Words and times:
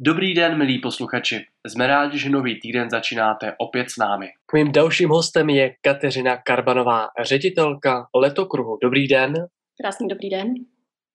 Dobrý 0.00 0.34
den, 0.34 0.58
milí 0.58 0.78
posluchači. 0.78 1.44
Jsme 1.66 1.86
rádi, 1.86 2.18
že 2.18 2.30
nový 2.30 2.60
týden 2.60 2.90
začínáte 2.90 3.54
opět 3.58 3.90
s 3.90 3.96
námi. 3.96 4.26
Mým 4.54 4.72
dalším 4.72 5.08
hostem 5.08 5.50
je 5.50 5.74
Kateřina 5.80 6.36
Karbanová, 6.36 7.06
ředitelka 7.22 8.06
Letokruhu. 8.16 8.78
Dobrý 8.82 9.08
den. 9.08 9.34
Krásný 9.80 10.08
dobrý 10.08 10.30
den. 10.30 10.54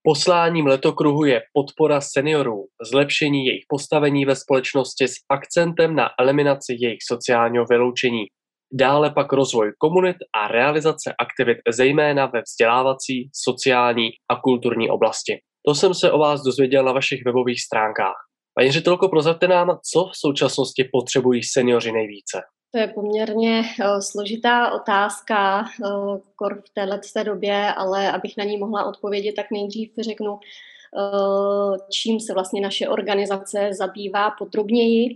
Posláním 0.02 0.66
Letokruhu 0.66 1.24
je 1.24 1.42
podpora 1.52 2.00
seniorů, 2.00 2.64
zlepšení 2.90 3.46
jejich 3.46 3.64
postavení 3.68 4.24
ve 4.24 4.36
společnosti 4.36 5.08
s 5.08 5.14
akcentem 5.28 5.96
na 5.96 6.10
eliminaci 6.20 6.76
jejich 6.78 7.02
sociálního 7.02 7.64
vyloučení. 7.64 8.24
Dále 8.72 9.10
pak 9.10 9.32
rozvoj 9.32 9.72
komunit 9.78 10.16
a 10.36 10.48
realizace 10.48 11.14
aktivit 11.18 11.58
zejména 11.70 12.26
ve 12.26 12.42
vzdělávací, 12.42 13.30
sociální 13.32 14.10
a 14.28 14.36
kulturní 14.36 14.90
oblasti. 14.90 15.40
To 15.66 15.74
jsem 15.74 15.94
se 15.94 16.12
o 16.12 16.18
vás 16.18 16.42
dozvěděl 16.42 16.84
na 16.84 16.92
vašich 16.92 17.24
webových 17.24 17.62
stránkách. 17.62 18.29
Paní 18.60 18.72
ředitelko, 18.72 19.08
prozavte 19.08 19.48
nám, 19.48 19.78
co 19.92 20.04
v 20.04 20.16
současnosti 20.16 20.84
potřebují 20.92 21.42
seniori 21.42 21.92
nejvíce? 21.92 22.40
To 22.72 22.78
je 22.80 22.88
poměrně 22.88 23.60
uh, 23.60 23.98
složitá 24.00 24.72
otázka 24.72 25.60
uh, 25.60 26.18
kor 26.36 26.62
v 26.68 26.74
této 26.74 27.24
době, 27.24 27.72
ale 27.76 28.12
abych 28.12 28.36
na 28.36 28.44
ní 28.44 28.58
mohla 28.58 28.84
odpovědět, 28.84 29.32
tak 29.32 29.46
nejdřív 29.52 29.92
řeknu, 30.00 30.32
uh, 30.32 31.76
čím 31.90 32.20
se 32.20 32.34
vlastně 32.34 32.60
naše 32.60 32.88
organizace 32.88 33.70
zabývá 33.72 34.30
podrobněji, 34.30 35.08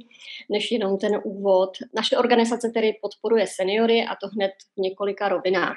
než 0.51 0.73
jenom 0.73 0.99
ten 0.99 1.21
úvod. 1.25 1.71
Naše 1.95 2.17
organizace 2.17 2.69
tedy 2.75 2.93
podporuje 3.03 3.47
seniory 3.47 4.05
a 4.05 4.17
to 4.21 4.29
hned 4.29 4.53
v 4.77 4.81
několika 4.81 5.29
rovinách. 5.29 5.77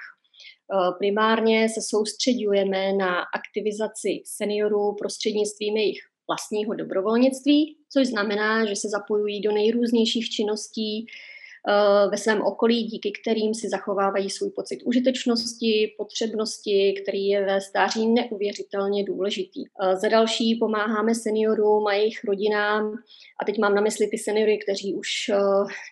Primárně 0.98 1.70
se 1.70 1.82
soustředujeme 1.82 2.94
na 2.94 3.22
aktivizaci 3.36 4.22
seniorů 4.26 4.96
prostřednictvím 5.00 5.78
jejich 5.78 6.00
vlastního 6.28 6.74
dobrovolnictví, 6.74 7.78
což 7.94 8.08
znamená, 8.08 8.66
že 8.66 8.76
se 8.76 8.90
zapojují 8.90 9.42
do 9.42 9.52
nejrůznějších 9.52 10.30
činností 10.30 11.06
eh, 11.06 12.10
ve 12.10 12.18
svém 12.18 12.42
okolí, 12.42 12.84
díky 12.84 13.12
kterým 13.22 13.54
si 13.54 13.70
zachovávají 13.70 14.30
svůj 14.30 14.50
pocit 14.50 14.84
užitečnosti, 14.86 15.96
potřebnosti, 15.98 16.94
který 17.04 17.28
je 17.28 17.46
ve 17.46 17.62
stáří 17.62 18.08
neuvěřitelně 18.08 19.04
důležitý. 19.04 19.64
Eh, 19.66 19.96
za 19.96 20.10
další 20.10 20.56
pomáháme 20.56 21.16
seniorům 21.16 21.88
a 21.88 21.94
jejich 21.94 22.24
rodinám, 22.24 22.94
a 23.42 23.46
teď 23.46 23.58
mám 23.58 23.76
na 23.76 23.82
mysli 23.82 24.08
ty 24.08 24.18
seniory, 24.18 24.58
kteří 24.58 24.96
už 24.96 25.08
eh, 25.30 25.36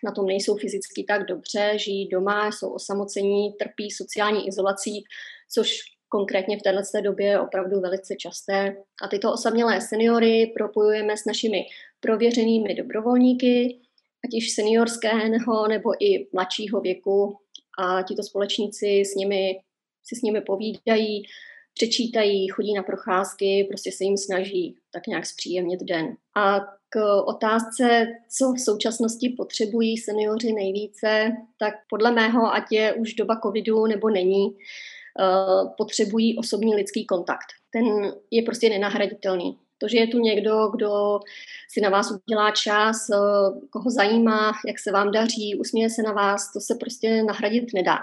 na 0.04 0.12
tom 0.12 0.26
nejsou 0.26 0.56
fyzicky 0.56 1.04
tak 1.08 1.26
dobře, 1.26 1.72
žijí 1.76 2.08
doma, 2.08 2.52
jsou 2.52 2.70
osamocení, 2.70 3.52
trpí 3.52 3.90
sociální 3.90 4.48
izolací, 4.48 5.04
což 5.52 5.95
konkrétně 6.16 6.58
v 6.58 6.62
této 6.62 7.00
době 7.00 7.26
je 7.26 7.40
opravdu 7.40 7.80
velice 7.80 8.14
časté. 8.16 8.76
A 9.02 9.08
tyto 9.08 9.32
osamělé 9.32 9.80
seniory 9.80 10.52
propojujeme 10.56 11.16
s 11.16 11.24
našimi 11.24 11.64
prověřenými 12.00 12.74
dobrovolníky, 12.74 13.80
ať 14.24 14.30
již 14.32 14.54
seniorského 14.54 15.68
nebo 15.68 16.04
i 16.04 16.26
mladšího 16.32 16.80
věku. 16.80 17.36
A 17.78 18.02
tito 18.02 18.22
společníci 18.22 19.00
s 19.00 19.14
nimi, 19.14 19.60
si 20.04 20.16
s 20.16 20.22
nimi 20.22 20.40
povídají, 20.40 21.22
přečítají, 21.74 22.48
chodí 22.48 22.74
na 22.74 22.82
procházky, 22.82 23.66
prostě 23.68 23.92
se 23.92 24.04
jim 24.04 24.16
snaží 24.16 24.76
tak 24.92 25.06
nějak 25.06 25.26
zpříjemnit 25.26 25.80
den. 25.82 26.06
A 26.36 26.60
k 26.88 27.22
otázce, 27.22 28.06
co 28.38 28.52
v 28.52 28.60
současnosti 28.60 29.34
potřebují 29.36 29.98
seniori 29.98 30.52
nejvíce, 30.52 31.32
tak 31.58 31.74
podle 31.90 32.12
mého, 32.12 32.54
ať 32.54 32.64
je 32.70 32.92
už 32.92 33.14
doba 33.14 33.40
covidu 33.42 33.86
nebo 33.86 34.10
není, 34.10 34.46
potřebují 35.76 36.38
osobní 36.38 36.74
lidský 36.74 37.06
kontakt. 37.06 37.46
Ten 37.72 38.12
je 38.30 38.42
prostě 38.42 38.68
nenahraditelný. 38.68 39.58
To, 39.78 39.88
že 39.88 39.98
je 39.98 40.06
tu 40.06 40.18
někdo, 40.18 40.68
kdo 40.74 41.20
si 41.72 41.80
na 41.80 41.90
vás 41.90 42.12
udělá 42.26 42.50
čas, 42.50 42.96
eh, 43.10 43.16
koho 43.70 43.90
zajímá, 43.90 44.52
jak 44.66 44.78
se 44.78 44.92
vám 44.92 45.10
daří, 45.10 45.56
usměje 45.60 45.90
se 45.90 46.02
na 46.02 46.12
vás, 46.12 46.52
to 46.52 46.60
se 46.60 46.74
prostě 46.80 47.22
nahradit 47.22 47.64
nedá. 47.74 47.98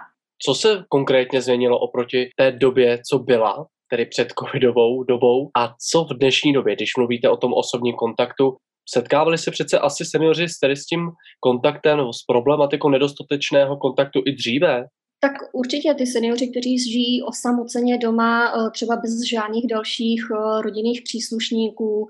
Co 0.45 0.55
se 0.55 0.83
konkrétně 0.89 1.41
změnilo 1.41 1.79
oproti 1.79 2.29
té 2.37 2.51
době, 2.51 2.99
co 3.09 3.19
byla, 3.19 3.65
tedy 3.89 4.05
před 4.05 4.27
covidovou 4.39 5.03
dobou, 5.03 5.49
a 5.57 5.73
co 5.89 6.03
v 6.03 6.17
dnešní 6.17 6.53
době, 6.53 6.75
když 6.75 6.97
mluvíte 6.97 7.29
o 7.29 7.37
tom 7.37 7.53
osobním 7.53 7.95
kontaktu, 7.95 8.55
setkávali 8.89 9.37
se 9.37 9.51
přece 9.51 9.79
asi 9.79 10.05
seniori 10.05 10.49
s, 10.49 10.57
s 10.63 10.85
tím 10.85 11.11
kontaktem 11.39 11.99
s 11.99 12.25
problematikou 12.27 12.89
nedostatečného 12.89 13.77
kontaktu 13.77 14.21
i 14.25 14.31
dříve? 14.35 14.85
Tak 15.23 15.31
určitě 15.51 15.93
ty 15.93 16.05
seniori, 16.07 16.47
kteří 16.47 16.79
žijí 16.79 17.23
osamoceně 17.23 17.97
doma, 17.97 18.47
eh, 18.47 18.71
třeba 18.71 18.95
bez 18.95 19.21
žádných 19.29 19.67
dalších 19.67 20.23
eh, 20.31 20.61
rodinných 20.61 21.01
příslušníků, 21.01 22.07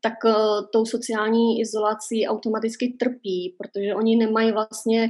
tak 0.00 0.12
eh, 0.26 0.32
tou 0.72 0.86
sociální 0.86 1.60
izolací 1.60 2.26
automaticky 2.28 2.96
trpí, 3.00 3.56
protože 3.58 3.94
oni 3.94 4.16
nemají 4.16 4.52
vlastně, 4.52 5.08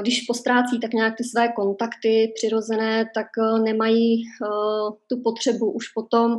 když 0.00 0.20
postrácí 0.22 0.80
tak 0.80 0.92
nějak 0.92 1.14
ty 1.16 1.24
své 1.24 1.48
kontakty 1.48 2.32
přirozené, 2.34 3.04
tak 3.14 3.26
nemají 3.64 4.22
tu 5.06 5.22
potřebu 5.24 5.70
už 5.72 5.88
potom 5.88 6.36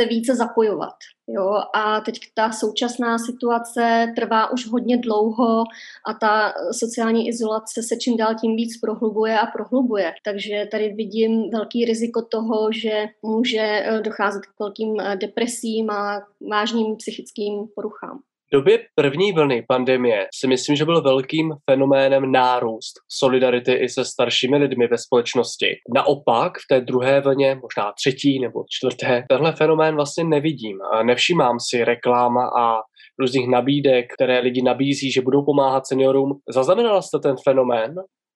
se 0.00 0.04
více 0.06 0.34
zapojovat. 0.34 0.94
Jo? 1.28 1.62
A 1.74 2.00
teď 2.00 2.18
ta 2.34 2.52
současná 2.52 3.18
situace 3.18 4.12
trvá 4.16 4.50
už 4.52 4.68
hodně 4.68 4.96
dlouho 4.98 5.64
a 6.08 6.14
ta 6.20 6.52
sociální 6.72 7.28
izolace 7.28 7.82
se 7.82 7.96
čím 7.96 8.16
dál 8.16 8.34
tím 8.40 8.56
víc 8.56 8.80
prohlubuje 8.80 9.38
a 9.38 9.46
prohlubuje. 9.46 10.12
Takže 10.24 10.68
tady 10.70 10.88
vidím 10.88 11.50
velký 11.50 11.84
riziko 11.84 12.22
toho, 12.22 12.72
že 12.72 13.06
může 13.22 13.60
eh, 13.60 14.00
docházet 14.00 14.46
k 14.46 14.60
velkým 14.60 15.00
eh, 15.00 15.16
depresím 15.16 15.90
a 15.90 16.20
vážným 16.50 16.96
psychickým 16.96 17.66
poruchám. 17.74 18.20
Době 18.54 18.78
první 18.94 19.32
vlny 19.32 19.64
pandemie 19.68 20.26
si 20.34 20.46
myslím, 20.46 20.76
že 20.76 20.84
byl 20.84 21.02
velkým 21.02 21.52
fenoménem 21.70 22.32
nárůst 22.32 22.92
solidarity 23.08 23.72
i 23.72 23.88
se 23.88 24.04
staršími 24.04 24.56
lidmi 24.56 24.86
ve 24.86 24.98
společnosti. 24.98 25.66
Naopak 25.94 26.52
v 26.58 26.68
té 26.68 26.80
druhé 26.80 27.20
vlně, 27.20 27.54
možná 27.54 27.92
třetí 27.92 28.40
nebo 28.40 28.64
čtvrté, 28.70 29.24
tenhle 29.28 29.52
fenomén 29.52 29.94
vlastně 29.94 30.24
nevidím. 30.24 30.78
Nevšímám 31.02 31.56
si 31.60 31.84
reklama 31.84 32.50
a 32.58 32.80
různých 33.18 33.48
nabídek, 33.48 34.12
které 34.14 34.40
lidi 34.40 34.62
nabízí, 34.62 35.12
že 35.12 35.20
budou 35.20 35.44
pomáhat 35.44 35.86
seniorům. 35.86 36.38
Zaznamenala 36.48 37.02
jste 37.02 37.18
ten 37.18 37.36
fenomén? 37.44 37.94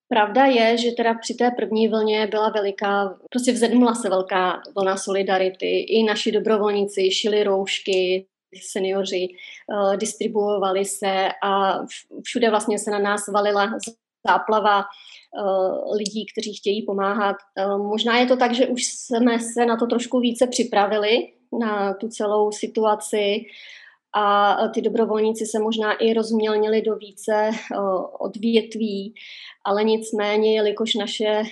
Pravda 0.08 0.44
je, 0.44 0.78
že 0.78 0.90
teda 0.96 1.14
při 1.22 1.34
té 1.34 1.50
první 1.50 1.88
vlně 1.88 2.26
byla 2.26 2.50
veliká, 2.50 3.18
prostě 3.30 3.52
vzedmula 3.52 3.94
se 3.94 4.08
velká 4.08 4.60
vlna 4.76 4.96
solidarity. 4.96 5.80
I 5.80 6.02
naši 6.02 6.32
dobrovolníci 6.32 7.10
šili 7.10 7.44
roušky, 7.44 8.26
seniori 8.70 9.28
uh, 9.28 9.96
distribuovali 9.96 10.84
se 10.84 11.28
a 11.42 11.78
všude 12.22 12.50
vlastně 12.50 12.78
se 12.78 12.90
na 12.90 12.98
nás 12.98 13.28
valila 13.28 13.72
záplava 14.26 14.78
uh, 14.78 15.96
lidí, 15.96 16.26
kteří 16.32 16.54
chtějí 16.54 16.82
pomáhat. 16.82 17.36
Uh, 17.66 17.86
možná 17.86 18.18
je 18.18 18.26
to 18.26 18.36
tak, 18.36 18.54
že 18.54 18.66
už 18.66 18.84
jsme 18.84 19.38
se 19.38 19.66
na 19.66 19.76
to 19.76 19.86
trošku 19.86 20.20
více 20.20 20.46
připravili, 20.46 21.32
na 21.60 21.94
tu 21.94 22.08
celou 22.08 22.52
situaci 22.52 23.44
a 24.18 24.68
ty 24.74 24.82
dobrovolníci 24.82 25.46
se 25.46 25.58
i 26.00 26.14
rozmělnili 26.14 26.82
do 26.82 26.96
více 26.96 27.50
odvětví, 28.20 29.14
ale 29.66 29.84
nicméně, 29.84 30.54
jelikož 30.54 30.94
naše 30.94 31.42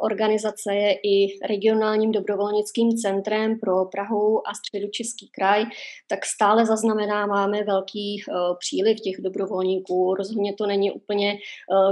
organizace 0.00 0.74
je 0.74 0.92
i 0.92 1.38
regionálním 1.48 2.12
dobrovolnickým 2.12 2.96
centrem 2.96 3.58
pro 3.58 3.84
Prahu 3.84 4.48
a 4.48 4.54
středočeský 4.54 5.28
kraj, 5.28 5.64
tak 6.08 6.26
stále 6.26 6.66
zaznamenáváme 6.66 7.64
velký 7.64 8.22
příliv 8.58 9.00
těch 9.00 9.16
dobrovolníků. 9.24 10.14
Rozhodně 10.14 10.54
to 10.54 10.66
není 10.66 10.92
úplně, 10.92 11.38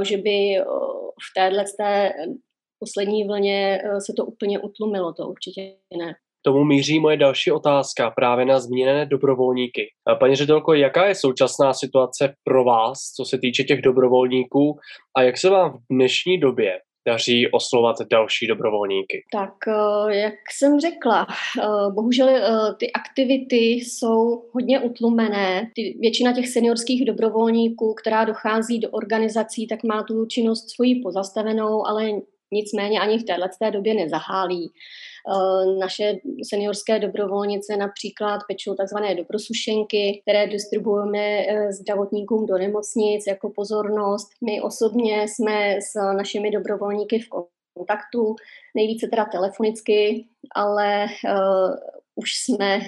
že 0.03 0.17
by 0.17 0.57
v 1.31 1.35
téhle 1.37 1.65
poslední 2.79 3.25
vlně 3.25 3.83
se 4.07 4.13
to 4.17 4.27
úplně 4.27 4.59
utlumilo, 4.59 5.13
to 5.13 5.29
určitě 5.29 5.61
ne 5.97 6.15
tomu 6.47 6.65
míří 6.65 7.01
moje 7.01 7.17
další 7.17 7.53
otázka 7.53 8.11
právě 8.11 8.45
na 8.45 8.61
zmíněné 8.61 9.07
dobrovolníky. 9.07 9.83
Paní 10.19 10.37
ředitelko, 10.37 10.75
jaká 10.75 11.07
je 11.07 11.15
současná 11.15 11.73
situace 11.73 12.35
pro 12.45 12.65
vás, 12.65 12.99
co 13.17 13.25
se 13.25 13.39
týče 13.39 13.65
těch 13.65 13.83
dobrovolníků 13.83 14.79
a 15.17 15.23
jak 15.23 15.39
se 15.39 15.51
vám 15.51 15.71
v 15.71 15.81
dnešní 15.91 16.39
době 16.41 16.79
daří 17.07 17.51
oslovat 17.51 17.97
další 18.11 18.47
dobrovolníky? 18.47 19.23
Tak, 19.33 19.55
eh, 19.69 20.17
jak 20.17 20.35
jsem 20.53 20.81
řekla, 20.81 21.27
eh, 21.29 21.67
bohužel 21.95 22.29
eh, 22.29 22.75
ty 22.79 22.93
aktivity 22.93 23.57
jsou 23.57 24.43
hodně 24.53 24.81
utlumené. 24.81 25.71
Většina 26.01 26.33
těch 26.33 26.49
seniorských 26.49 27.05
dobrovolníků, 27.05 27.95
která 27.95 28.25
dochází 28.25 28.79
do 28.79 28.91
organizací, 28.91 29.67
tak 29.67 29.85
má 29.85 30.03
tu 30.03 30.27
činnost 30.27 30.71
svoji 30.71 31.01
pozastavenou, 31.03 31.87
ale 31.87 32.11
nicméně 32.53 33.01
ani 33.01 33.19
v 33.19 33.25
této 33.25 33.71
době 33.71 33.95
nezahálí. 33.95 34.73
Eh, 35.29 35.79
naše 35.79 36.15
seniorské 36.49 36.99
dobrovolnice 36.99 37.77
například 37.77 38.41
pečou 38.49 38.75
tzv. 38.75 39.17
dobrosušenky, 39.17 40.21
které 40.23 40.47
distribuujeme 40.47 41.19
eh, 41.19 41.73
zdravotníkům 41.73 42.47
do 42.47 42.59
nemocnic 42.59 43.25
jako 43.27 43.51
pozornost. 43.51 44.29
My 44.45 44.61
osobně 44.63 45.23
jsme 45.29 45.77
s 45.81 45.95
našimi 46.17 46.51
dobrovolníky 46.51 47.19
v 47.19 47.29
kontaktu, 47.75 48.35
nejvíce 48.77 49.07
teda 49.07 49.25
telefonicky, 49.25 50.27
ale 50.55 51.05
uh, 51.05 51.75
už 52.15 52.31
jsme 52.35 52.81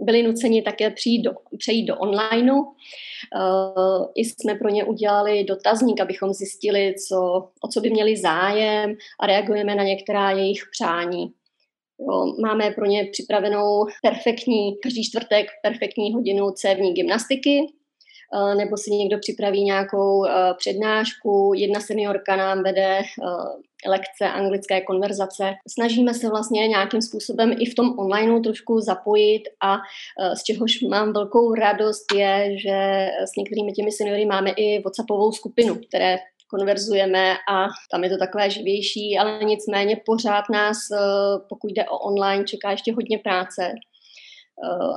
byli 0.00 0.22
nuceni 0.22 0.62
také 0.62 0.90
přijít 0.90 1.22
do, 1.22 1.30
přejít 1.58 1.86
do 1.86 1.96
onlineu. 1.96 2.58
Uh, 2.58 4.06
I 4.14 4.24
jsme 4.24 4.54
pro 4.54 4.68
ně 4.68 4.84
udělali 4.84 5.44
dotazník, 5.44 6.00
abychom 6.00 6.32
zjistili, 6.32 6.94
co, 7.08 7.48
o 7.62 7.68
co 7.68 7.80
by 7.80 7.90
měli 7.90 8.16
zájem 8.16 8.94
a 9.20 9.26
reagujeme 9.26 9.74
na 9.74 9.84
některá 9.84 10.30
jejich 10.30 10.62
přání. 10.70 11.32
Jo, 12.00 12.34
máme 12.42 12.70
pro 12.70 12.86
ně 12.86 13.08
připravenou 13.12 13.86
perfektní, 14.02 14.76
každý 14.82 15.04
čtvrtek 15.04 15.46
perfektní 15.62 16.12
hodinu 16.12 16.50
cévní 16.50 16.92
gymnastiky, 16.92 17.66
Eh, 18.34 18.54
nebo 18.54 18.76
si 18.76 18.90
někdo 18.90 19.18
připraví 19.18 19.64
nějakou 19.64 20.24
eh, 20.24 20.54
přednášku. 20.58 21.52
Jedna 21.56 21.80
seniorka 21.80 22.36
nám 22.36 22.62
vede 22.62 23.02
lekce 23.88 24.24
anglické 24.24 24.80
konverzace. 24.80 25.54
Snažíme 25.68 26.14
se 26.14 26.28
vlastně 26.28 26.68
nějakým 26.68 27.02
způsobem 27.02 27.52
i 27.58 27.70
v 27.70 27.74
tom 27.74 27.98
onlineu 27.98 28.40
trošku 28.40 28.80
zapojit 28.80 29.42
a 29.62 29.76
z 30.34 30.42
čehož 30.42 30.82
mám 30.82 31.12
velkou 31.12 31.54
radost 31.54 32.14
je, 32.14 32.58
že 32.58 33.08
s 33.32 33.36
některými 33.36 33.72
těmi 33.72 33.92
seniory 33.92 34.26
máme 34.26 34.50
i 34.50 34.82
WhatsAppovou 34.82 35.32
skupinu, 35.32 35.74
které 35.88 36.18
konverzujeme 36.50 37.32
a 37.32 37.66
tam 37.90 38.04
je 38.04 38.10
to 38.10 38.16
takové 38.16 38.50
živější, 38.50 39.18
ale 39.18 39.44
nicméně 39.44 39.96
pořád 40.06 40.44
nás, 40.52 40.76
pokud 41.48 41.70
jde 41.70 41.84
o 41.84 41.98
online, 41.98 42.44
čeká 42.44 42.70
ještě 42.70 42.92
hodně 42.92 43.18
práce 43.18 43.72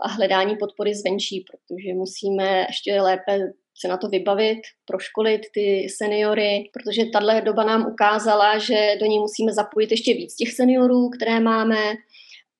a 0.01 0.07
hledání 0.07 0.56
podpory 0.57 0.95
zvenčí, 0.95 1.45
protože 1.51 1.94
musíme 1.94 2.65
ještě 2.68 3.01
lépe 3.01 3.39
se 3.81 3.87
na 3.87 3.97
to 3.97 4.07
vybavit, 4.07 4.59
proškolit 4.85 5.41
ty 5.53 5.87
seniory, 5.97 6.69
protože 6.73 7.05
tahle 7.05 7.41
doba 7.41 7.63
nám 7.63 7.87
ukázala, 7.91 8.57
že 8.57 8.95
do 8.99 9.05
ní 9.05 9.19
musíme 9.19 9.53
zapojit 9.53 9.91
ještě 9.91 10.13
víc 10.13 10.35
těch 10.35 10.53
seniorů, 10.53 11.09
které 11.09 11.39
máme 11.39 11.93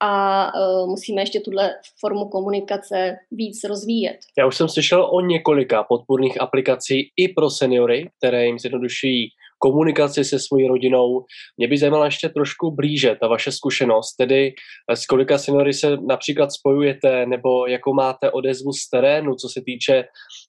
a 0.02 0.46
uh, 0.56 0.90
musíme 0.90 1.22
ještě 1.22 1.40
tuhle 1.40 1.76
formu 2.00 2.26
komunikace 2.26 3.18
víc 3.32 3.64
rozvíjet. 3.64 4.18
Já 4.38 4.48
už 4.48 4.58
jsem 4.58 4.70
slyšel 4.70 5.10
o 5.12 5.22
několika 5.22 5.84
podpůrných 5.84 6.42
aplikací 6.42 7.12
i 7.18 7.28
pro 7.28 7.50
seniory, 7.50 8.10
které 8.18 8.46
jim 8.46 8.60
zjednodušují 8.60 9.30
komunikaci 9.60 10.24
se 10.24 10.40
svojí 10.40 10.68
rodinou. 10.68 11.26
Mě 11.58 11.68
by 11.68 11.78
zajímala 11.78 12.06
ještě 12.06 12.30
trošku 12.30 12.72
blíže 12.72 13.18
ta 13.22 13.28
vaše 13.28 13.52
zkušenost, 13.52 14.16
tedy 14.16 14.54
eh, 14.92 14.96
s 14.96 15.06
kolika 15.06 15.38
seniory 15.38 15.74
se 15.74 15.98
například 16.08 16.52
spojujete, 16.52 17.26
nebo 17.26 17.68
jakou 17.68 17.94
máte 17.94 18.32
odezvu 18.32 18.74
z 18.74 18.90
terénu, 18.90 19.36
co 19.36 19.50
se 19.50 19.62
týče 19.66 20.04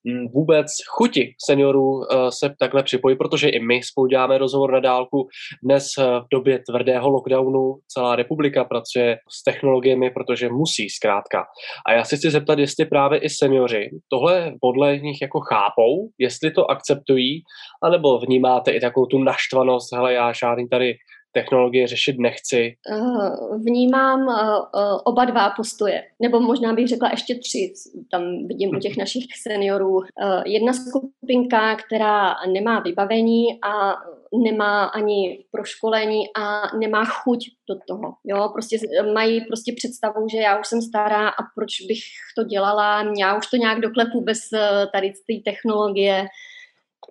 mm, 0.04 0.28
vůbec 0.34 0.66
chuti 0.88 1.34
seniorů 1.46 2.02
eh, 2.02 2.32
se 2.32 2.54
takhle 2.58 2.82
připojit, 2.82 3.16
protože 3.16 3.48
i 3.48 3.60
my 3.60 3.80
spolu 3.82 4.06
děláme 4.06 4.38
rozhovor 4.38 4.72
na 4.72 4.80
dálku. 4.80 5.28
Dnes 5.62 5.86
eh, 5.98 6.02
v 6.02 6.26
době 6.32 6.58
tvrdého 6.70 7.10
lockdownu 7.10 7.74
celá 7.88 8.16
republika 8.16 8.64
pracuje 8.64 9.18
s 9.28 9.42
technologiemi, 9.44 10.10
protože 10.10 10.48
musí 10.48 10.90
zkrátka. 10.90 11.44
A 11.86 11.92
já 11.92 12.04
si 12.04 12.16
chci 12.16 12.30
zeptat, 12.30 12.58
jestli 12.58 12.84
právě 12.84 13.18
i 13.18 13.28
seniori 13.30 13.90
tohle 14.08 14.52
podle 14.60 14.98
nich 14.98 15.22
jako 15.22 15.40
chápou, 15.40 16.08
jestli 16.18 16.50
to 16.50 16.70
akceptují, 16.70 17.42
anebo 17.82 18.18
vnímáte 18.18 18.70
i 18.70 18.80
takovou 18.80 18.99
takovou 19.00 19.06
tu 19.06 19.24
naštvanost, 19.24 19.92
hele, 19.92 20.12
já 20.12 20.32
žádný 20.32 20.68
tady 20.68 20.94
technologie 21.32 21.86
řešit 21.86 22.16
nechci? 22.18 22.74
Eh, 22.92 23.56
vnímám 23.64 24.28
eh, 24.28 24.34
eh, 24.34 24.94
oba 25.04 25.24
dva 25.24 25.50
postoje, 25.50 26.02
nebo 26.22 26.40
možná 26.40 26.72
bych 26.72 26.88
řekla 26.88 27.08
ještě 27.10 27.34
tři, 27.34 27.72
tam 28.10 28.46
vidím 28.46 28.70
u 28.76 28.78
těch 28.78 28.96
našich 28.96 29.24
seniorů. 29.42 30.00
Jedna 30.46 30.72
skupinka, 30.72 31.76
která 31.76 32.34
nemá 32.52 32.80
vybavení 32.80 33.44
a 33.62 33.96
nemá 34.44 34.84
ani 34.84 35.44
proškolení 35.50 36.24
a 36.36 36.62
nemá 36.76 37.04
chuť 37.04 37.38
do 37.68 37.74
toho. 37.88 38.14
Jo? 38.24 38.50
Prostě 38.52 38.76
mají 39.14 39.40
prostě 39.40 39.72
představu, 39.76 40.28
že 40.28 40.38
já 40.38 40.60
už 40.60 40.66
jsem 40.66 40.82
stará 40.82 41.28
a 41.28 41.42
proč 41.54 41.80
bych 41.88 42.02
to 42.36 42.44
dělala, 42.44 43.04
já 43.18 43.36
už 43.36 43.46
to 43.46 43.56
nějak 43.56 43.80
doklepu 43.80 44.20
bez 44.20 44.38
tady 44.92 45.12
té 45.12 45.50
technologie. 45.50 46.26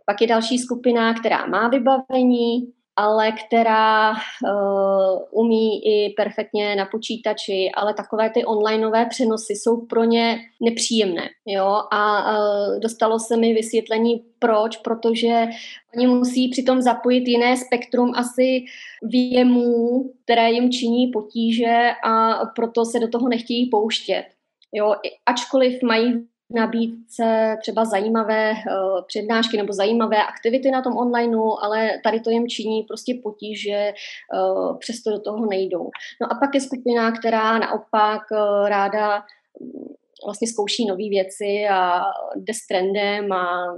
Pak 0.06 0.22
je 0.22 0.28
další 0.28 0.58
skupina, 0.58 1.14
která 1.14 1.46
má 1.46 1.68
vybavení, 1.68 2.74
ale 2.96 3.32
která 3.32 4.12
uh, 4.12 5.46
umí 5.46 5.86
i 5.86 6.14
perfektně 6.18 6.76
na 6.76 6.86
počítači, 6.86 7.70
ale 7.76 7.94
takové 7.94 8.30
ty 8.30 8.46
onlineové 8.46 9.06
přenosy 9.06 9.54
jsou 9.54 9.86
pro 9.86 10.04
ně 10.04 10.40
nepříjemné. 10.62 11.30
Jo? 11.46 11.82
A 11.92 12.32
uh, 12.32 12.80
dostalo 12.80 13.20
se 13.20 13.38
mi 13.38 13.54
vysvětlení, 13.54 14.24
proč, 14.40 14.78
protože 14.78 15.48
oni 15.96 16.08
musí 16.08 16.50
přitom 16.50 16.82
zapojit 16.82 17.28
jiné 17.28 17.58
spektrum 17.58 18.12
asi 18.16 18.66
věmů, 19.04 20.04
které 20.24 20.52
jim 20.52 20.72
činí 20.72 21.08
potíže 21.08 21.92
a 22.06 22.46
proto 22.56 22.86
se 22.86 23.00
do 23.00 23.08
toho 23.08 23.30
nechtějí 23.30 23.70
pouštět. 23.70 24.26
Jo, 24.74 24.96
ačkoliv 25.26 25.84
mají 25.84 26.28
nabídce 26.56 27.58
třeba 27.62 27.86
zajímavé 27.86 28.52
uh, 28.52 29.06
přednášky 29.08 29.58
nebo 29.58 29.74
zajímavé 29.74 30.18
aktivity 30.18 30.72
na 30.72 30.82
tom 30.82 30.98
onlineu, 30.98 31.56
ale 31.62 31.90
tady 32.04 32.20
to 32.20 32.30
jim 32.30 32.48
činí 32.48 32.84
prostě 32.84 33.20
potíže, 33.24 33.94
uh, 34.34 34.78
přesto 34.78 35.12
do 35.12 35.20
toho 35.20 35.46
nejdou. 35.46 35.90
No 36.22 36.32
a 36.32 36.36
pak 36.40 36.56
je 36.56 36.62
skupina, 36.62 37.12
která 37.12 37.60
naopak 37.60 38.22
uh, 38.32 38.68
ráda 38.68 39.18
mm, 39.62 39.94
vlastně 40.26 40.48
zkouší 40.48 40.86
nové 40.86 41.10
věci 41.10 41.68
a 41.72 42.02
jde 42.36 42.54
s 42.54 42.68
trendem 42.68 43.32
a 43.32 43.76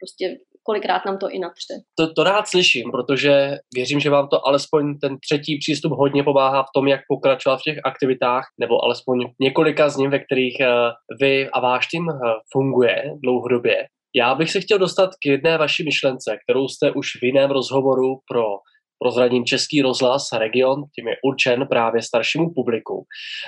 prostě 0.00 0.38
kolikrát 0.68 1.02
nám 1.06 1.18
to 1.18 1.30
i 1.30 1.38
natře. 1.38 1.74
To, 1.98 2.12
to 2.12 2.24
rád 2.24 2.48
slyším, 2.48 2.90
protože 2.90 3.56
věřím, 3.74 4.00
že 4.00 4.10
vám 4.10 4.28
to 4.28 4.46
alespoň 4.48 4.98
ten 4.98 5.16
třetí 5.18 5.58
přístup 5.58 5.92
hodně 5.92 6.22
pomáhá 6.22 6.62
v 6.62 6.72
tom, 6.74 6.88
jak 6.88 7.00
pokračovat 7.08 7.56
v 7.56 7.62
těch 7.62 7.78
aktivitách, 7.84 8.44
nebo 8.60 8.84
alespoň 8.84 9.18
několika 9.40 9.88
z 9.88 9.96
nich, 9.96 10.10
ve 10.10 10.18
kterých 10.18 10.56
uh, 10.60 10.66
vy 11.20 11.48
a 11.50 11.60
váš 11.60 11.86
tým 11.86 12.04
uh, 12.06 12.14
funguje 12.52 12.96
dlouhodobě. 13.22 13.86
Já 14.16 14.34
bych 14.34 14.50
se 14.50 14.60
chtěl 14.60 14.78
dostat 14.78 15.10
k 15.22 15.26
jedné 15.26 15.58
vaší 15.58 15.84
myšlence, 15.84 16.36
kterou 16.44 16.68
jste 16.68 16.92
už 16.92 17.08
v 17.20 17.24
jiném 17.24 17.50
rozhovoru 17.50 18.18
pro 18.30 18.44
prozradím 18.98 19.44
Český 19.44 19.82
rozhlas 19.82 20.28
region, 20.32 20.84
tím 20.94 21.08
je 21.08 21.16
určen 21.24 21.66
právě 21.66 22.02
staršímu 22.02 22.54
publiku. 22.54 23.04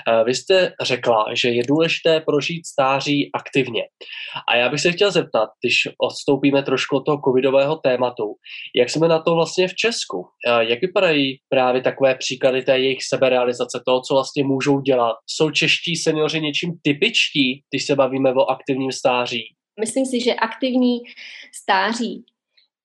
Eh, 0.08 0.24
vy 0.24 0.34
jste 0.34 0.72
řekla, 0.82 1.24
že 1.34 1.48
je 1.48 1.62
důležité 1.68 2.20
prožít 2.20 2.66
stáří 2.66 3.30
aktivně. 3.34 3.82
A 4.48 4.56
já 4.56 4.68
bych 4.68 4.80
se 4.80 4.92
chtěl 4.92 5.10
zeptat, 5.10 5.48
když 5.62 5.88
odstoupíme 6.02 6.62
trošku 6.62 6.96
od 6.96 7.00
toho 7.00 7.20
covidového 7.24 7.76
tématu, 7.76 8.34
jak 8.76 8.90
jsme 8.90 9.08
na 9.08 9.18
to 9.18 9.34
vlastně 9.34 9.68
v 9.68 9.74
Česku? 9.74 10.26
Eh, 10.48 10.64
jak 10.64 10.80
vypadají 10.80 11.38
právě 11.48 11.82
takové 11.82 12.14
příklady 12.14 12.62
té 12.62 12.78
jejich 12.78 13.04
seberealizace, 13.04 13.80
toho, 13.86 14.00
co 14.00 14.14
vlastně 14.14 14.44
můžou 14.44 14.80
dělat? 14.80 15.16
Jsou 15.26 15.50
čeští 15.50 15.96
seniori 15.96 16.40
něčím 16.40 16.70
typičtí, 16.82 17.62
když 17.70 17.86
se 17.86 17.96
bavíme 17.96 18.32
o 18.32 18.50
aktivním 18.50 18.92
stáří? 18.92 19.42
Myslím 19.80 20.06
si, 20.06 20.20
že 20.20 20.34
aktivní 20.34 20.98
stáří 21.54 22.24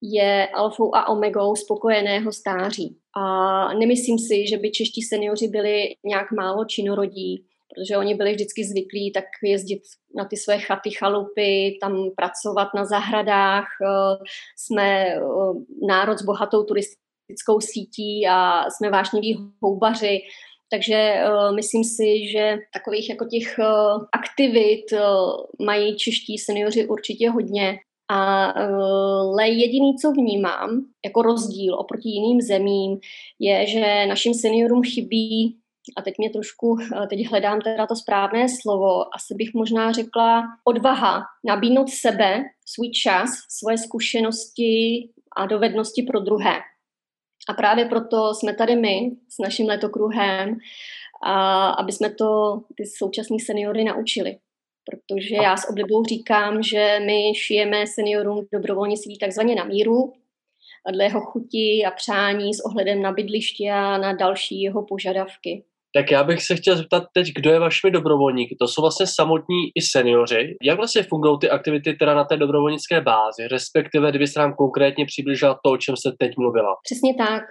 je 0.02 0.48
alfou 0.54 0.96
a 0.96 1.10
omegou 1.10 1.56
spokojeného 1.56 2.32
stáří. 2.32 2.98
A 3.18 3.74
nemyslím 3.74 4.20
si, 4.20 4.48
že 4.48 4.58
by 4.58 4.72
čeští 4.72 5.02
seniori 5.02 5.48
byli 5.48 5.96
nějak 6.06 6.32
málo 6.32 6.66
činorodí, 6.66 7.46
protože 7.76 7.98
oni 7.98 8.16
byli 8.16 8.32
vždycky 8.32 8.64
zvyklí 8.64 9.12
tak 9.12 9.24
jezdit 9.44 9.82
na 10.16 10.26
ty 10.26 10.38
své 10.38 10.60
chaty, 10.60 10.92
chalupy, 10.92 11.78
tam 11.82 12.12
pracovat 12.16 12.68
na 12.76 12.86
zahradách. 12.86 13.68
Eh, 13.84 14.24
jsme 14.58 15.06
eh, 15.08 15.20
národ 15.88 16.18
s 16.20 16.24
bohatou 16.24 16.64
turistickou 16.64 17.60
sítí 17.60 18.28
a 18.28 18.70
jsme 18.70 18.90
vášniví 18.90 19.38
houbaři, 19.62 20.22
takže 20.72 21.14
uh, 21.28 21.56
myslím 21.56 21.84
si, 21.84 22.28
že 22.32 22.58
takových 22.74 23.10
jako 23.10 23.26
těch 23.26 23.56
uh, 23.60 24.06
aktivit 24.12 24.86
uh, 24.94 25.66
mají 25.66 25.98
čeští 25.98 26.38
seniori 26.38 26.88
určitě 26.88 27.30
hodně 27.30 27.80
ale 28.08 29.50
jediný, 29.50 29.96
co 30.02 30.12
vnímám 30.12 30.86
jako 31.06 31.22
rozdíl 31.22 31.80
oproti 31.80 32.10
jiným 32.10 32.42
zemím, 32.42 33.00
je, 33.40 33.68
že 33.68 34.06
našim 34.06 34.34
seniorům 34.34 34.82
chybí, 34.84 35.58
a 35.98 36.02
teď 36.02 36.14
mě 36.18 36.30
trošku, 36.30 36.78
teď 37.10 37.28
hledám 37.28 37.62
teda 37.62 37.88
to 37.88 37.96
správné 37.96 38.46
slovo, 38.62 39.16
asi 39.16 39.34
bych 39.36 39.54
možná 39.54 39.92
řekla 39.92 40.44
odvaha 40.64 41.24
nabídnout 41.44 41.90
sebe, 41.90 42.44
svůj 42.66 42.92
čas, 42.92 43.30
svoje 43.60 43.78
zkušenosti 43.78 45.10
a 45.38 45.46
dovednosti 45.46 46.04
pro 46.04 46.20
druhé. 46.20 46.56
A 47.50 47.54
právě 47.54 47.86
proto 47.86 48.34
jsme 48.34 48.54
tady 48.54 48.76
my 48.76 49.12
s 49.30 49.40
naším 49.40 49.68
letokruhem, 49.68 50.58
a 51.24 51.70
aby 51.70 51.92
jsme 51.92 52.10
to 52.10 52.62
ty 52.78 52.84
současní 52.86 53.40
seniory 53.40 53.84
naučili 53.84 54.38
protože 54.86 55.36
já 55.36 55.58
s 55.58 55.70
oblibou 55.70 56.04
říkám, 56.04 56.64
že 56.64 57.00
my 57.06 57.34
šijeme 57.36 57.88
seniorům 57.88 58.48
dobrovolnictví 58.52 59.18
takzvaně 59.18 59.56
na 59.56 59.64
míru, 59.64 60.14
dle 60.92 61.04
jeho 61.04 61.22
chuti 61.22 61.86
a 61.88 61.92
přání 61.92 62.54
s 62.54 62.60
ohledem 62.66 63.02
na 63.02 63.12
bydliště 63.12 63.72
a 63.72 63.98
na 63.98 64.14
další 64.14 64.62
jeho 64.62 64.86
požadavky. 64.86 65.64
Tak 65.96 66.12
já 66.12 66.24
bych 66.24 66.44
se 66.44 66.56
chtěl 66.56 66.78
zeptat 66.78 67.04
teď, 67.14 67.28
kdo 67.36 67.52
je 67.52 67.60
vašimi 67.60 67.92
dobrovolníky. 67.92 68.56
To 68.60 68.68
jsou 68.68 68.82
vlastně 68.82 69.08
samotní 69.08 69.62
i 69.76 69.82
seniori. 69.82 70.56
Jak 70.64 70.78
vlastně 70.78 71.04
fungují 71.04 71.40
ty 71.40 71.50
aktivity 71.50 71.94
teda 71.94 72.14
na 72.14 72.24
té 72.24 72.38
dobrovolnické 72.38 73.02
bázi, 73.02 73.48
respektive 73.52 74.10
kdyby 74.10 74.28
se 74.28 74.40
nám 74.40 74.54
konkrétně 74.54 75.06
přiblížila 75.06 75.60
to, 75.64 75.72
o 75.72 75.78
čem 75.78 75.96
se 75.98 76.12
teď 76.20 76.32
mluvila? 76.38 76.76
Přesně 76.84 77.16
tak. 77.16 77.44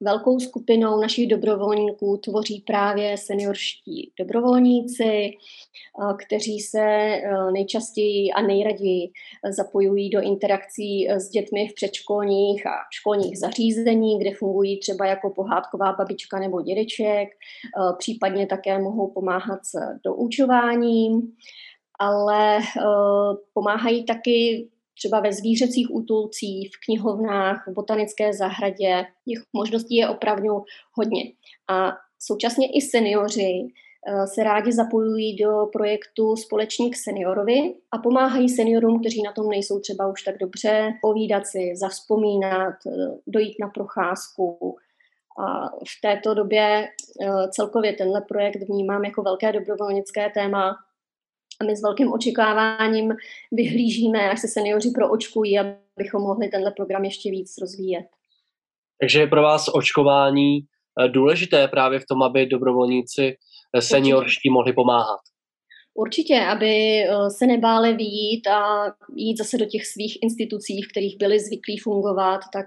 Velkou 0.00 0.40
skupinou 0.40 1.00
našich 1.00 1.28
dobrovolníků 1.28 2.20
tvoří 2.24 2.64
právě 2.66 3.16
seniorští 3.18 4.12
dobrovolníci, 4.18 5.30
kteří 6.26 6.60
se 6.60 7.10
nejčastěji 7.52 8.32
a 8.32 8.42
nejraději 8.42 9.10
zapojují 9.50 10.10
do 10.10 10.20
interakcí 10.20 11.08
s 11.08 11.28
dětmi 11.28 11.68
v 11.68 11.74
předškolních 11.74 12.66
a 12.66 12.74
školních 12.90 13.38
zařízení, 13.38 14.18
kde 14.18 14.30
fungují 14.34 14.80
třeba 14.80 15.06
jako 15.06 15.30
pohádková 15.30 15.92
babička 15.92 16.38
nebo 16.38 16.62
dědeček, 16.62 17.28
Eh, 17.75 17.75
případně 17.98 18.46
také 18.46 18.78
mohou 18.78 19.10
pomáhat 19.10 19.58
s 19.66 19.72
doučováním, 20.04 21.32
ale 21.98 22.58
eh, 22.58 22.62
pomáhají 23.52 24.04
taky 24.04 24.68
třeba 24.98 25.20
ve 25.20 25.32
zvířecích 25.32 25.94
útulcích, 25.94 26.70
v 26.76 26.86
knihovnách, 26.86 27.64
v 27.68 27.72
botanické 27.72 28.32
zahradě. 28.32 29.04
Těch 29.28 29.42
možností 29.52 29.96
je 29.96 30.08
opravdu 30.08 30.62
hodně. 30.92 31.22
A 31.68 31.92
současně 32.18 32.66
i 32.66 32.80
seniori 32.80 33.68
eh, 34.08 34.26
se 34.26 34.44
rádi 34.44 34.72
zapojují 34.72 35.36
do 35.36 35.66
projektu 35.72 36.36
Společník 36.36 36.96
seniorovi 36.96 37.74
a 37.90 37.98
pomáhají 37.98 38.48
seniorům, 38.48 39.00
kteří 39.00 39.22
na 39.22 39.32
tom 39.32 39.48
nejsou 39.48 39.80
třeba 39.80 40.06
už 40.06 40.22
tak 40.22 40.38
dobře, 40.38 40.92
povídat 41.02 41.46
si, 41.46 41.72
zavzpomínat, 41.76 42.74
dojít 43.26 43.56
na 43.60 43.68
procházku, 43.68 44.76
a 45.38 45.68
v 45.68 46.00
této 46.02 46.34
době 46.34 46.88
eh, 47.22 47.48
celkově 47.50 47.92
tenhle 47.92 48.20
projekt 48.20 48.62
vnímám 48.68 49.04
jako 49.04 49.22
velké 49.22 49.52
dobrovolnické 49.52 50.30
téma 50.30 50.76
a 51.60 51.64
my 51.64 51.76
s 51.76 51.82
velkým 51.82 52.12
očekáváním 52.12 53.14
vyhlížíme, 53.52 54.30
až 54.30 54.40
se 54.40 54.48
seniori 54.48 54.90
proočkují, 54.94 55.58
abychom 55.58 56.22
mohli 56.22 56.48
tenhle 56.48 56.70
program 56.70 57.04
ještě 57.04 57.30
víc 57.30 57.58
rozvíjet. 57.60 58.06
Takže 59.00 59.20
je 59.20 59.26
pro 59.26 59.42
vás 59.42 59.68
očkování 59.74 60.58
eh, 60.58 61.08
důležité 61.08 61.68
právě 61.68 62.00
v 62.00 62.06
tom, 62.06 62.22
aby 62.22 62.46
dobrovolníci 62.46 63.36
eh, 63.76 63.82
seniorští 63.82 64.50
mohli 64.50 64.72
pomáhat? 64.72 65.20
Určitě, 65.98 66.40
aby 66.40 67.02
se 67.28 67.46
nebáli 67.46 67.94
výjít 67.94 68.46
a 68.46 68.92
jít 69.14 69.36
zase 69.36 69.58
do 69.58 69.64
těch 69.64 69.86
svých 69.86 70.18
institucí, 70.22 70.82
v 70.82 70.90
kterých 70.90 71.16
byli 71.18 71.40
zvyklí 71.40 71.78
fungovat, 71.78 72.40
tak 72.52 72.66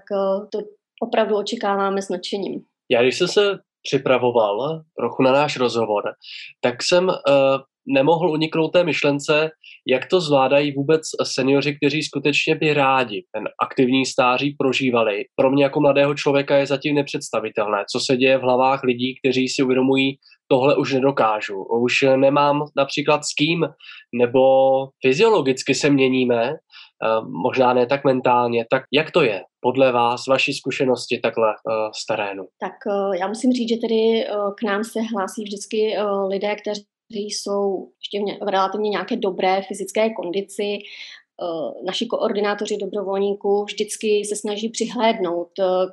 to 0.52 0.58
opravdu 1.02 1.36
očekáváme 1.36 2.02
s 2.02 2.08
nadšením. 2.08 2.60
Já 2.90 3.02
když 3.02 3.18
jsem 3.18 3.28
se 3.28 3.58
připravoval 3.82 4.82
trochu 4.98 5.22
na 5.22 5.32
náš 5.32 5.56
rozhovor, 5.56 6.02
tak 6.60 6.82
jsem 6.82 7.08
uh, 7.08 7.14
nemohl 7.86 8.30
uniknout 8.30 8.72
té 8.72 8.84
myšlence, 8.84 9.50
jak 9.88 10.06
to 10.06 10.20
zvládají 10.20 10.72
vůbec 10.72 11.00
seniori, 11.24 11.76
kteří 11.76 12.02
skutečně 12.02 12.54
by 12.54 12.74
rádi 12.74 13.24
ten 13.34 13.48
aktivní 13.62 14.06
stáří 14.06 14.56
prožívali. 14.58 15.24
Pro 15.36 15.50
mě 15.50 15.64
jako 15.64 15.80
mladého 15.80 16.14
člověka 16.14 16.56
je 16.56 16.66
zatím 16.66 16.94
nepředstavitelné, 16.94 17.84
co 17.92 18.00
se 18.00 18.16
děje 18.16 18.38
v 18.38 18.42
hlavách 18.42 18.82
lidí, 18.82 19.14
kteří 19.18 19.48
si 19.48 19.62
uvědomují, 19.62 20.18
tohle 20.48 20.76
už 20.76 20.92
nedokážu. 20.92 21.64
Už 21.82 21.94
nemám 22.16 22.64
například 22.76 23.24
s 23.24 23.34
kým, 23.38 23.66
nebo 24.14 24.40
fyziologicky 25.02 25.74
se 25.74 25.90
měníme, 25.90 26.52
možná 27.24 27.72
ne 27.72 27.86
tak 27.86 28.04
mentálně. 28.04 28.66
Tak 28.70 28.82
jak 28.92 29.10
to 29.10 29.22
je 29.22 29.42
podle 29.60 29.92
vás, 29.92 30.26
vaší 30.26 30.52
zkušenosti 30.52 31.20
takhle 31.22 31.48
uh, 31.48 31.74
z 32.02 32.06
terénu? 32.06 32.44
Tak 32.60 32.72
uh, 32.86 33.14
já 33.14 33.28
musím 33.28 33.52
říct, 33.52 33.68
že 33.68 33.76
tedy 33.76 34.26
uh, 34.28 34.54
k 34.54 34.62
nám 34.62 34.84
se 34.84 35.00
hlásí 35.00 35.44
vždycky 35.44 35.96
lidé, 36.28 36.56
kteří 36.56 36.84
jsou 37.10 37.88
ještě 38.00 38.44
v 38.44 38.48
relativně 38.48 38.90
nějaké 38.90 39.16
dobré 39.16 39.62
fyzické 39.62 40.10
kondici. 40.14 40.78
Naši 41.86 42.06
koordinátoři 42.06 42.76
dobrovolníků 42.76 43.64
vždycky 43.64 44.24
se 44.24 44.36
snaží 44.36 44.68
přihlédnout 44.68 45.48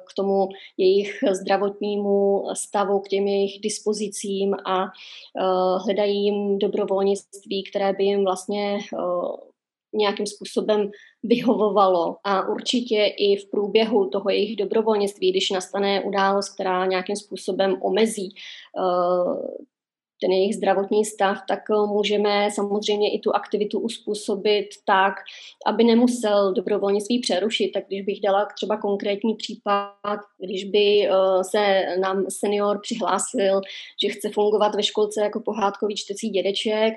k 0.10 0.14
tomu 0.16 0.48
jejich 0.78 1.24
zdravotnímu 1.32 2.44
stavu, 2.54 3.00
k 3.00 3.08
těm 3.08 3.28
jejich 3.28 3.62
dispozicím 3.62 4.54
a 4.54 4.86
hledají 5.84 6.24
jim 6.24 6.60
dobrovolnictví, 6.60 7.64
které 7.64 7.94
by 7.94 8.04
jim 8.04 8.24
vlastně 8.24 8.80
nějakým 9.94 10.26
způsobem 10.26 10.90
vyhovovalo 11.24 12.16
a 12.24 12.48
určitě 12.50 13.06
i 13.18 13.36
v 13.36 13.50
průběhu 13.50 14.10
toho 14.10 14.30
jejich 14.30 14.56
dobrovolnictví, 14.56 15.32
když 15.32 15.50
nastane 15.52 16.04
událost, 16.04 16.54
která 16.54 16.86
nějakým 16.86 17.16
způsobem 17.16 17.78
omezí 17.82 18.36
uh, 18.80 19.38
ten 20.22 20.32
jejich 20.32 20.56
zdravotní 20.56 21.06
stav, 21.06 21.38
tak 21.48 21.60
eh, 21.72 21.88
můžeme 21.88 22.50
samozřejmě 22.52 23.14
i 23.14 23.20
tu 23.20 23.36
aktivitu 23.36 23.80
uspůsobit 23.80 24.68
tak, 24.86 25.14
aby 25.66 25.84
nemusel 25.84 26.54
dobrovolnictví 26.54 27.20
přerušit. 27.20 27.72
Tak 27.74 27.84
když 27.88 28.02
bych 28.02 28.22
dala 28.22 28.48
třeba 28.56 28.78
konkrétní 28.78 29.36
případ, 29.36 30.20
když 30.40 30.64
by 30.64 31.08
eh, 31.08 31.12
se 31.52 31.84
nám 32.00 32.26
senior 32.30 32.80
přihlásil, 32.82 33.62
že 34.04 34.10
chce 34.10 34.30
fungovat 34.30 34.76
ve 34.76 34.84
školce 34.84 35.22
jako 35.22 35.40
pohádkový 35.40 35.96
čtecí 35.96 36.30
dědeček, 36.30 36.94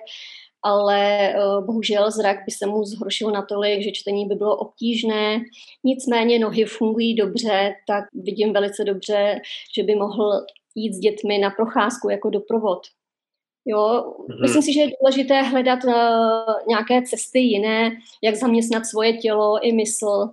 ale 0.63 1.35
uh, 1.35 1.67
bohužel 1.67 2.11
zrak 2.11 2.37
by 2.47 2.51
se 2.53 2.67
mu 2.67 2.85
zhoršil 2.85 3.31
natolik, 3.31 3.83
že 3.83 3.91
čtení 3.93 4.27
by 4.27 4.35
bylo 4.35 4.57
obtížné. 4.57 5.41
Nicméně 5.85 6.39
nohy 6.39 6.65
fungují 6.65 7.15
dobře, 7.15 7.75
tak 7.87 8.05
vidím 8.15 8.53
velice 8.53 8.85
dobře, 8.85 9.41
že 9.77 9.83
by 9.83 9.95
mohl 9.95 10.45
jít 10.75 10.95
s 10.95 10.99
dětmi 10.99 11.39
na 11.39 11.51
procházku 11.51 12.09
jako 12.11 12.31
doprovod. 12.31 12.81
Jo, 13.67 13.79
mm-hmm. 13.79 14.41
myslím 14.43 14.63
si, 14.63 14.73
že 14.73 14.81
je 14.81 14.91
důležité 15.01 15.43
hledat 15.43 15.85
uh, 15.85 15.93
nějaké 16.69 17.03
cesty 17.03 17.39
jiné, 17.39 17.91
jak 18.23 18.35
zaměstnat 18.35 18.87
svoje 18.87 19.13
tělo 19.13 19.67
i 19.67 19.73
mysl, 19.73 20.29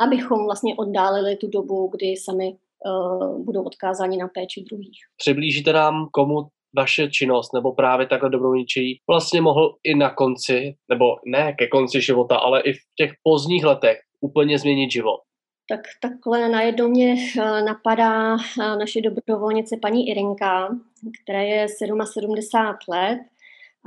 abychom 0.00 0.44
vlastně 0.44 0.74
oddálili 0.76 1.36
tu 1.36 1.46
dobu, 1.46 1.88
kdy 1.92 2.16
sami 2.16 2.56
uh, 2.86 3.44
budou 3.44 3.62
odkázáni 3.62 4.16
na 4.16 4.28
péči 4.28 4.64
druhých. 4.70 4.98
Přiblížíte 5.16 5.72
nám, 5.72 6.08
komu 6.12 6.48
vaše 6.76 7.10
činnost 7.10 7.52
nebo 7.54 7.72
právě 7.72 8.06
takhle 8.06 8.30
dobrovolničí 8.30 9.00
vlastně 9.10 9.40
mohl 9.40 9.76
i 9.84 9.94
na 9.94 10.10
konci, 10.10 10.74
nebo 10.88 11.04
ne 11.26 11.52
ke 11.58 11.66
konci 11.66 12.00
života, 12.00 12.36
ale 12.36 12.60
i 12.60 12.72
v 12.72 12.78
těch 12.96 13.12
pozdních 13.22 13.64
letech 13.64 13.98
úplně 14.20 14.58
změnit 14.58 14.90
život? 14.90 15.20
Tak 15.68 15.80
takhle 16.02 16.48
najednou 16.48 16.88
mě 16.88 17.14
eh, 17.38 17.62
napadá 17.62 18.36
eh, 18.36 18.76
naše 18.76 19.00
dobrovolnice 19.00 19.76
paní 19.82 20.08
Irinka, 20.08 20.68
která 21.22 21.40
je 21.40 21.68
77 21.68 22.34
let 22.88 23.20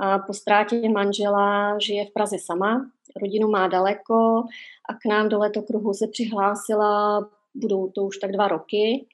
a 0.00 0.18
po 0.18 0.32
ztrátě 0.32 0.88
manžela 0.88 1.78
žije 1.78 2.04
v 2.04 2.12
Praze 2.12 2.36
sama, 2.38 2.90
rodinu 3.20 3.50
má 3.50 3.68
daleko 3.68 4.42
a 4.88 4.94
k 4.94 5.04
nám 5.08 5.28
do 5.28 5.38
letokruhu 5.38 5.94
se 5.94 6.06
přihlásila, 6.08 7.20
budou 7.54 7.88
to 7.88 8.04
už 8.04 8.18
tak 8.18 8.32
dva 8.32 8.48
roky, 8.48 9.06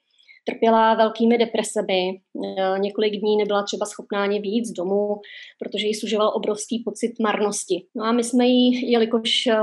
trpěla 0.43 0.93
velkými 0.93 1.37
depresemi. 1.37 2.21
E, 2.57 2.79
několik 2.79 3.13
dní 3.13 3.37
nebyla 3.37 3.63
třeba 3.63 3.85
schopná 3.85 4.23
ani 4.23 4.39
víc 4.39 4.67
z 4.67 4.71
domu, 4.71 5.21
protože 5.59 5.87
jí 5.87 5.93
sužoval 5.93 6.31
obrovský 6.35 6.83
pocit 6.85 7.13
marnosti. 7.19 7.85
No 7.95 8.05
a 8.05 8.11
my 8.11 8.23
jsme 8.23 8.45
jí, 8.45 8.91
jelikož 8.91 9.47
e, 9.47 9.55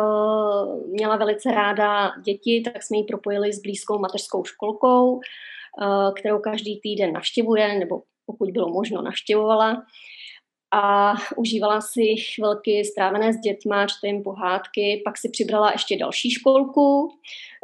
měla 0.87 1.16
velice 1.16 1.50
ráda 1.50 2.11
děti, 2.25 2.62
tak 2.64 2.82
jsme 2.82 2.97
ji 2.97 3.04
propojili 3.04 3.52
s 3.52 3.62
blízkou 3.62 3.99
mateřskou 3.99 4.44
školkou, 4.44 5.20
e, 5.20 5.20
kterou 6.20 6.38
každý 6.38 6.80
týden 6.80 7.12
navštěvuje, 7.12 7.78
nebo 7.78 8.02
pokud 8.26 8.50
bylo 8.50 8.68
možno, 8.68 9.02
navštěvovala 9.02 9.82
a 10.70 11.14
užívala 11.37 11.80
si 11.80 12.16
chvilky 12.16 12.84
strávené 12.84 13.32
s 13.32 13.37
dětma, 13.37 13.87
čte 13.87 14.06
jim 14.06 14.22
pohádky, 14.22 15.02
pak 15.04 15.18
si 15.18 15.28
přibrala 15.28 15.72
ještě 15.72 15.96
další 15.96 16.30
školku, 16.30 17.08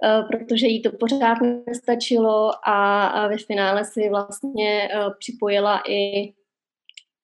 eh, 0.02 0.22
protože 0.22 0.66
jí 0.66 0.82
to 0.82 0.92
pořád 0.92 1.38
nestačilo 1.66 2.50
a 2.68 3.28
ve 3.28 3.38
finále 3.38 3.84
si 3.84 4.08
vlastně 4.08 4.88
eh, 4.92 4.98
připojila 5.18 5.82
i 5.88 6.32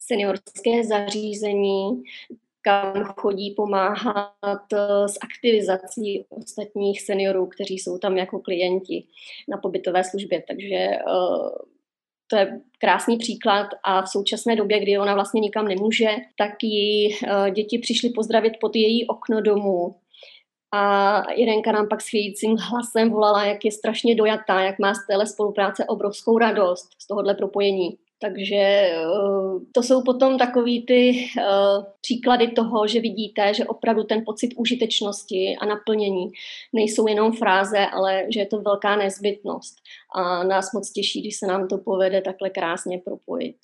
seniorské 0.01 0.85
zařízení, 0.85 2.03
kam 2.63 3.05
chodí 3.05 3.51
pomáhat 3.51 4.73
eh, 4.73 5.09
s 5.09 5.19
aktivizací 5.23 6.25
ostatních 6.29 7.03
seniorů, 7.03 7.47
kteří 7.47 7.79
jsou 7.79 7.99
tam 7.99 8.17
jako 8.17 8.39
klienti 8.39 9.05
na 9.49 9.57
pobytové 9.57 10.05
službě. 10.05 10.43
Takže 10.49 10.89
to 12.31 12.37
je 12.37 12.61
krásný 12.79 13.17
příklad 13.17 13.67
a 13.85 14.03
v 14.03 14.09
současné 14.09 14.57
době, 14.57 14.81
kdy 14.81 14.99
ona 14.99 15.15
vlastně 15.15 15.41
nikam 15.41 15.69
nemůže, 15.69 16.09
tak 16.39 16.63
ji 16.63 17.15
eh, 17.15 17.51
děti 17.51 17.79
přišly 17.79 18.11
pozdravit 18.11 18.53
pod 18.61 18.77
její 18.77 19.07
okno 19.07 19.41
domů. 19.41 19.95
A 20.73 21.23
Irenka 21.23 21.73
nám 21.73 21.89
pak 21.89 22.01
s 22.01 22.09
chvějícím 22.09 22.57
hlasem 22.57 23.11
volala, 23.11 23.45
jak 23.45 23.65
je 23.65 23.73
strašně 23.73 24.15
dojatá, 24.15 24.61
jak 24.61 24.79
má 24.79 24.95
z 24.95 25.07
téhle 25.07 25.27
spolupráce 25.27 25.85
obrovskou 25.85 26.39
radost 26.39 26.89
z 26.99 27.07
tohohle 27.07 27.35
propojení. 27.35 27.91
Takže 28.23 28.57
eh, 28.57 29.05
to 29.73 29.83
jsou 29.83 30.03
potom 30.03 30.39
takový 30.39 30.87
ty 30.87 31.11
eh, 31.11 31.43
příklady 32.01 32.49
toho, 32.49 32.87
že 32.87 33.01
vidíte, 33.01 33.55
že 33.55 33.65
opravdu 33.65 34.05
ten 34.05 34.23
pocit 34.27 34.51
užitečnosti 34.57 35.57
a 35.61 35.67
naplnění 35.67 36.31
nejsou 36.73 37.09
jenom 37.09 37.33
fráze, 37.33 37.87
ale 37.87 38.27
že 38.35 38.41
je 38.41 38.47
to 38.47 38.61
velká 38.61 38.97
nezbytnost. 38.97 39.77
A 40.15 40.45
nás 40.45 40.73
moc 40.73 40.93
těší, 40.93 41.21
když 41.21 41.37
se 41.37 41.47
nám 41.47 41.69
to 41.69 41.79
povede 41.79 42.21
takhle 42.21 42.51
krásně 42.51 42.99
propojit. 43.05 43.57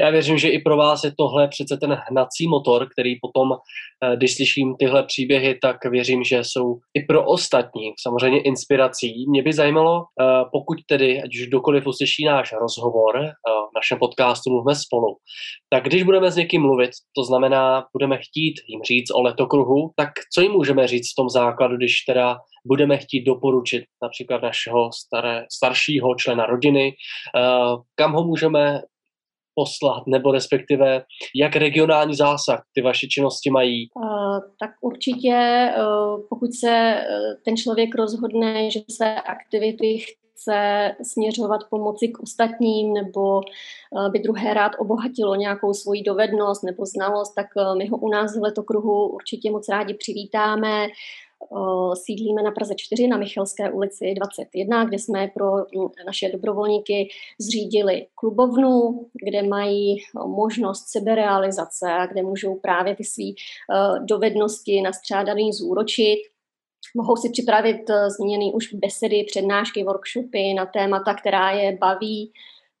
Já 0.00 0.10
věřím, 0.10 0.38
že 0.38 0.48
i 0.48 0.58
pro 0.58 0.76
vás 0.76 1.04
je 1.04 1.12
tohle 1.18 1.48
přece 1.48 1.76
ten 1.76 1.98
hnací 2.10 2.48
motor, 2.48 2.88
který 2.92 3.20
potom, 3.20 3.52
eh, 3.52 4.16
když 4.16 4.36
slyším 4.36 4.76
tyhle 4.76 5.02
příběhy, 5.02 5.58
tak 5.62 5.84
věřím, 5.84 6.24
že 6.24 6.44
jsou 6.44 6.78
i 6.94 7.00
pro 7.00 7.26
ostatní 7.26 7.92
samozřejmě 8.02 8.40
inspirací. 8.42 9.26
Mě 9.28 9.42
by 9.42 9.52
zajímalo, 9.52 10.04
pokud 10.52 10.78
tedy, 10.86 11.22
ať 11.22 11.34
už 11.34 11.46
kdokoliv 11.46 11.86
uslyší 11.86 12.24
náš 12.24 12.52
rozhovor 12.52 13.32
našem 13.76 13.98
podcastu 13.98 14.50
Mluvme 14.50 14.74
spolu, 14.74 15.16
tak 15.70 15.84
když 15.84 16.02
budeme 16.02 16.30
s 16.30 16.36
někým 16.36 16.62
mluvit, 16.62 16.90
to 17.16 17.24
znamená, 17.24 17.84
budeme 17.92 18.16
chtít 18.16 18.54
jim 18.68 18.82
říct 18.82 19.10
o 19.14 19.22
letokruhu, 19.22 19.90
tak 19.96 20.10
co 20.34 20.40
jim 20.40 20.52
můžeme 20.52 20.88
říct 20.88 21.12
v 21.12 21.16
tom 21.16 21.28
základu, 21.28 21.76
když 21.76 22.04
teda 22.08 22.38
budeme 22.66 22.98
chtít 22.98 23.24
doporučit 23.24 23.84
například 24.02 24.42
našeho 24.42 24.90
staré, 24.92 25.44
staršího 25.52 26.14
člena 26.14 26.46
rodiny, 26.46 26.92
kam 27.94 28.12
ho 28.12 28.24
můžeme 28.24 28.80
poslat, 29.54 30.02
nebo 30.06 30.32
respektive 30.32 31.02
jak 31.34 31.56
regionální 31.56 32.14
zásah 32.14 32.64
ty 32.74 32.82
vaše 32.82 33.06
činnosti 33.06 33.50
mají? 33.50 33.88
Uh, 33.94 34.38
tak 34.60 34.70
určitě, 34.80 35.68
uh, 35.78 36.20
pokud 36.28 36.50
se 36.60 37.04
ten 37.44 37.56
člověk 37.56 37.94
rozhodne, 37.94 38.70
že 38.70 38.80
své 38.90 39.22
aktivity 39.22 39.98
chce 40.36 40.90
směřovat 41.02 41.60
pomoci 41.70 42.08
k 42.08 42.22
ostatním 42.22 42.94
nebo 42.94 43.40
by 44.10 44.18
druhé 44.18 44.54
rád 44.54 44.72
obohatilo 44.78 45.34
nějakou 45.34 45.74
svoji 45.74 46.02
dovednost 46.02 46.64
nebo 46.64 46.86
znalost, 46.86 47.34
tak 47.34 47.46
my 47.78 47.88
ho 47.88 47.96
u 47.96 48.08
nás 48.08 48.36
v 48.36 48.42
letokruhu 48.42 49.08
určitě 49.08 49.50
moc 49.50 49.68
rádi 49.68 49.94
přivítáme. 49.94 50.86
Sídlíme 51.94 52.42
na 52.42 52.50
Praze 52.50 52.74
4 52.76 53.08
na 53.08 53.16
Michalské 53.16 53.70
ulici 53.70 54.14
21, 54.14 54.84
kde 54.84 54.98
jsme 54.98 55.28
pro 55.34 55.46
naše 56.06 56.28
dobrovolníky 56.28 57.08
zřídili 57.40 58.06
klubovnu, 58.14 59.06
kde 59.24 59.42
mají 59.42 59.96
možnost 60.26 60.88
seberealizace 60.88 61.92
a 61.92 62.06
kde 62.06 62.22
můžou 62.22 62.54
právě 62.54 62.96
ty 62.96 63.04
své 63.04 63.24
dovednosti 64.04 64.82
nastřádaný 64.82 65.52
zúročit. 65.52 66.18
Mohou 66.94 67.16
si 67.16 67.30
připravit 67.30 67.90
zmíněný 68.16 68.52
už 68.52 68.74
besedy, 68.74 69.24
přednášky, 69.26 69.84
workshopy 69.84 70.54
na 70.54 70.66
témata, 70.66 71.14
která 71.14 71.50
je 71.50 71.78
baví, 71.80 72.32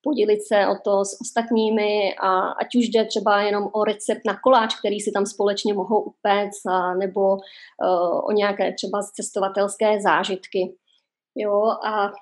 podělit 0.02 0.42
se 0.42 0.66
o 0.66 0.74
to 0.84 1.04
s 1.04 1.20
ostatními 1.20 2.14
a 2.20 2.48
ať 2.48 2.74
už 2.76 2.88
jde 2.88 3.04
třeba 3.04 3.42
jenom 3.42 3.68
o 3.72 3.84
recept 3.84 4.20
na 4.26 4.40
koláč, 4.40 4.74
který 4.78 5.00
si 5.00 5.12
tam 5.12 5.26
společně 5.26 5.74
mohou 5.74 6.00
upéct, 6.00 6.66
a, 6.66 6.94
nebo 6.94 7.34
uh, 7.34 8.20
o 8.24 8.32
nějaké 8.32 8.72
třeba 8.72 9.02
cestovatelské 9.14 10.00
zážitky. 10.00 10.74
Jo, 11.34 11.62
a 11.86 12.12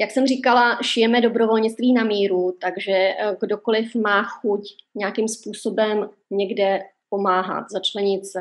jak 0.00 0.10
jsem 0.10 0.26
říkala, 0.26 0.78
šijeme 0.82 1.20
dobrovolnictví 1.20 1.92
na 1.92 2.04
míru, 2.04 2.56
takže 2.60 2.92
e, 2.92 3.16
kdokoliv 3.40 3.94
má 3.94 4.22
chuť 4.22 4.60
nějakým 4.94 5.28
způsobem 5.28 6.10
někde 6.30 6.82
pomáhat, 7.08 7.64
začlenit 7.70 8.26
se, 8.26 8.40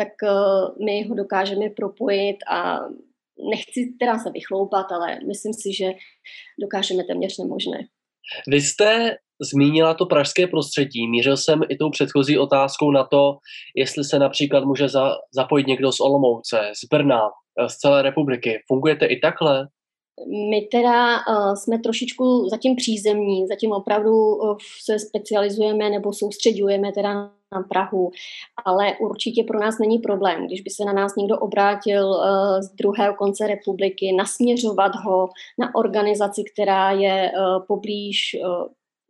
tak 0.00 0.12
uh, 0.22 0.84
my 0.86 1.08
ho 1.08 1.14
dokážeme 1.14 1.70
propojit 1.70 2.36
a 2.50 2.78
nechci 3.50 3.80
teda 4.00 4.18
se 4.18 4.30
vychloupat, 4.30 4.86
ale 4.92 5.18
myslím 5.28 5.54
si, 5.54 5.68
že 5.78 5.88
dokážeme 6.60 7.04
téměř 7.04 7.38
nemožné. 7.38 7.78
Vy 8.48 8.60
jste 8.60 9.16
zmínila 9.52 9.94
to 9.94 10.06
pražské 10.06 10.46
prostředí. 10.46 11.08
Mířil 11.08 11.36
jsem 11.36 11.60
i 11.68 11.76
tou 11.76 11.90
předchozí 11.90 12.38
otázkou 12.38 12.90
na 12.90 13.04
to, 13.04 13.36
jestli 13.76 14.04
se 14.04 14.18
například 14.18 14.64
může 14.64 14.88
za, 14.88 15.12
zapojit 15.34 15.66
někdo 15.66 15.92
z 15.92 16.00
Olomouce, 16.00 16.58
z 16.74 16.88
Brna, 16.90 17.20
eh, 17.60 17.68
z 17.68 17.76
celé 17.76 18.02
republiky. 18.02 18.62
Fungujete 18.68 19.06
i 19.06 19.20
takhle? 19.20 19.68
My 20.50 20.60
teda 20.72 21.16
uh, 21.16 21.54
jsme 21.54 21.78
trošičku 21.78 22.48
zatím 22.48 22.76
přízemní, 22.76 23.46
zatím 23.46 23.72
opravdu 23.72 24.10
uh, 24.10 24.56
se 24.84 24.98
specializujeme 24.98 25.90
nebo 25.90 26.12
soustředujeme 26.12 26.92
teda 26.92 27.30
na 27.52 27.62
Prahu, 27.62 28.10
ale 28.64 28.92
určitě 29.00 29.44
pro 29.44 29.60
nás 29.60 29.78
není 29.78 29.98
problém, 29.98 30.46
když 30.46 30.60
by 30.60 30.70
se 30.70 30.84
na 30.84 30.92
nás 30.92 31.16
někdo 31.16 31.38
obrátil 31.38 32.06
uh, 32.06 32.60
z 32.60 32.74
druhého 32.74 33.14
konce 33.14 33.46
republiky, 33.46 34.12
nasměřovat 34.12 34.92
ho 35.04 35.28
na 35.58 35.74
organizaci, 35.74 36.42
která 36.54 36.90
je 36.90 37.30
uh, 37.30 37.66
poblíž 37.66 38.36
uh, 38.44 38.66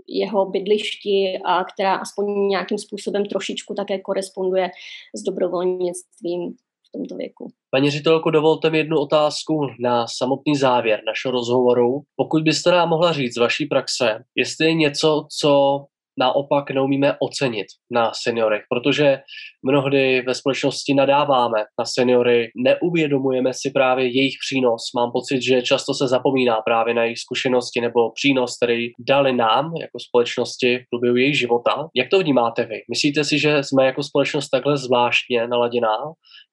jeho 0.08 0.46
bydlišti 0.46 1.38
a 1.44 1.64
která 1.64 1.94
aspoň 1.94 2.48
nějakým 2.48 2.78
způsobem 2.78 3.26
trošičku 3.26 3.74
také 3.74 3.98
koresponduje 3.98 4.70
s 5.14 5.22
dobrovolnictvím 5.22 6.52
v 6.88 6.92
tomto 6.92 7.16
věku. 7.16 7.48
Paní 7.70 7.90
ředitelko, 7.90 8.30
dovolte 8.30 8.70
mi 8.70 8.78
jednu 8.78 8.98
otázku 8.98 9.60
na 9.80 10.06
samotný 10.18 10.56
závěr 10.56 11.00
našeho 11.06 11.32
rozhovoru. 11.32 12.00
Pokud 12.16 12.42
byste 12.42 12.70
nám 12.70 12.88
mohla 12.88 13.12
říct 13.12 13.34
z 13.34 13.40
vaší 13.40 13.66
praxe, 13.66 14.24
jestli 14.34 14.66
je 14.66 14.74
něco, 14.74 15.26
co 15.40 15.78
naopak 16.18 16.70
neumíme 16.70 17.16
ocenit 17.20 17.66
na 17.92 18.12
seniorech, 18.14 18.62
protože 18.68 19.18
mnohdy 19.62 20.22
ve 20.26 20.34
společnosti 20.34 20.94
nadáváme 20.94 21.58
na 21.78 21.84
seniory, 21.84 22.50
neuvědomujeme 22.56 23.50
si 23.54 23.70
právě 23.70 24.06
jejich 24.06 24.34
přínos. 24.48 24.82
Mám 24.96 25.12
pocit, 25.12 25.42
že 25.42 25.62
často 25.62 25.94
se 25.94 26.08
zapomíná 26.08 26.60
právě 26.64 26.94
na 26.94 27.02
jejich 27.04 27.18
zkušenosti 27.18 27.80
nebo 27.80 28.10
přínos, 28.10 28.56
který 28.56 28.88
dali 29.08 29.32
nám 29.32 29.64
jako 29.80 29.98
společnosti 30.08 30.78
v 30.78 30.84
průběhu 30.90 31.16
jejich 31.16 31.38
života. 31.38 31.88
Jak 31.94 32.08
to 32.08 32.18
vnímáte 32.18 32.64
vy? 32.64 32.76
Myslíte 32.90 33.24
si, 33.24 33.38
že 33.38 33.62
jsme 33.62 33.86
jako 33.86 34.02
společnost 34.02 34.48
takhle 34.48 34.76
zvláštně 34.76 35.46
naladěná, 35.46 35.96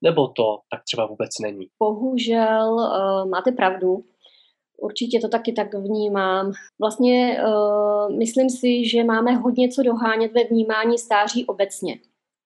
nebo 0.04 0.28
to 0.28 0.58
tak 0.72 0.82
třeba 0.84 1.06
vůbec 1.06 1.30
není? 1.44 1.66
Bohužel 1.84 2.74
uh, 2.74 3.30
máte 3.30 3.52
pravdu. 3.52 4.04
Určitě 4.82 5.20
to 5.20 5.28
taky 5.28 5.54
tak 5.54 5.74
vnímám. 5.74 6.52
Vlastně 6.80 7.44
uh, 7.44 8.18
myslím 8.18 8.50
si, 8.50 8.90
že 8.90 9.04
máme 9.04 9.36
hodně 9.36 9.70
co 9.70 9.84
dohánět 9.84 10.32
ve 10.32 10.44
vnímání 10.44 10.98
stáří 10.98 11.46
obecně, 11.46 12.00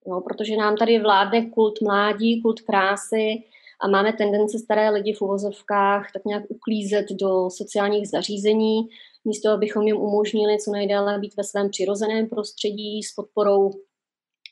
jo, 0.07 0.21
protože 0.21 0.55
nám 0.55 0.77
tady 0.77 0.99
vládne 0.99 1.49
kult 1.49 1.81
mládí, 1.81 2.41
kult 2.41 2.61
krásy 2.61 3.43
a 3.81 3.87
máme 3.87 4.13
tendence 4.13 4.59
staré 4.59 4.89
lidi 4.89 5.13
v 5.13 5.21
uvozovkách 5.21 6.11
tak 6.13 6.25
nějak 6.25 6.43
uklízet 6.49 7.05
do 7.21 7.49
sociálních 7.49 8.09
zařízení, 8.09 8.81
místo 9.25 9.49
abychom 9.49 9.83
jim 9.87 9.97
umožnili 9.97 10.57
co 10.57 10.71
nejdéle 10.71 11.19
být 11.19 11.33
ve 11.37 11.43
svém 11.43 11.69
přirozeném 11.69 12.29
prostředí 12.29 13.03
s 13.03 13.13
podporou 13.13 13.71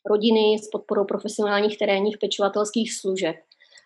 rodiny, 0.05 0.57
s 0.63 0.69
podporou 0.69 1.05
profesionálních 1.05 1.77
terénních 1.77 2.17
pečovatelských 2.17 2.93
služeb. 2.93 3.35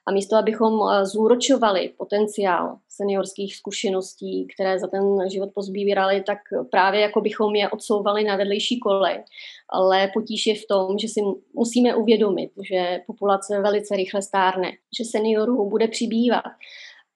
A 0.08 0.12
místo, 0.12 0.36
abychom 0.36 0.74
eh, 0.74 1.06
zúročovali 1.06 1.94
potenciál 1.98 2.78
seniorských 2.90 3.56
zkušeností, 3.56 4.48
které 4.56 4.80
za 4.80 4.88
ten 4.88 5.30
život 5.30 5.50
pozbírali, 5.54 6.24
tak 6.24 6.38
právě 6.72 7.02
jako 7.02 7.22
bychom 7.22 7.56
je 7.56 7.70
odsouvali 7.70 8.24
na 8.24 8.36
vedlejší 8.36 8.80
kolej. 8.80 9.24
Ale 9.70 10.12
potíž 10.14 10.46
je 10.46 10.56
v 10.56 10.68
tom, 10.70 10.98
že 10.98 11.08
si 11.08 11.22
musíme 11.54 11.96
uvědomit, 11.96 12.52
že 12.70 13.00
populace 13.08 13.62
velice 13.62 13.96
rychle 13.96 14.22
stárne, 14.22 14.72
že 14.98 15.06
seniorů 15.06 15.70
bude 15.70 15.88
přibývat. 15.88 16.44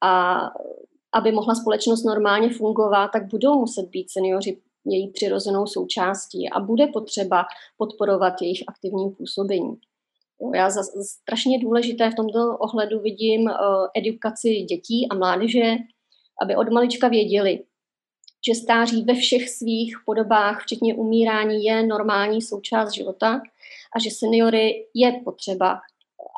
A 0.04 0.42
aby 1.14 1.32
mohla 1.32 1.56
společnost 1.56 2.04
normálně 2.04 2.50
fungovat, 2.50 3.08
tak 3.08 3.28
budou 3.28 3.60
muset 3.60 3.90
být 3.90 4.12
seniori 4.12 4.58
její 4.86 5.12
přirozenou 5.12 5.68
součástí 5.68 6.50
a 6.50 6.60
bude 6.60 6.88
potřeba 6.88 7.46
podporovat 7.78 8.34
jejich 8.42 8.64
aktivní 8.68 9.10
působení. 9.10 9.78
Já 10.56 10.70
za, 10.70 10.82
strašně 11.22 11.60
důležité 11.60 12.12
v 12.12 12.16
tomto 12.16 12.58
ohledu 12.58 13.00
vidím 13.00 13.42
uh, 13.42 13.52
edukaci 13.96 14.50
dětí 14.50 15.08
a 15.10 15.16
mládeže, 15.16 15.76
aby 16.42 16.56
od 16.56 16.70
malička 16.70 17.08
věděli, 17.08 17.64
že 18.48 18.56
stáří 18.56 19.04
ve 19.04 19.14
všech 19.14 19.50
svých 19.50 19.96
podobách, 20.06 20.64
včetně 20.64 20.96
umírání, 20.96 21.64
je 21.64 21.86
normální 21.86 22.42
součást 22.42 22.94
života 22.94 23.42
a 23.96 24.00
že 24.00 24.10
seniory 24.12 24.86
je 24.94 25.22
potřeba 25.24 25.80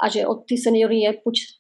a 0.04 0.10
že 0.10 0.28
od 0.28 0.46
ty 0.48 0.58
seniory 0.58 1.00
je 1.00 1.14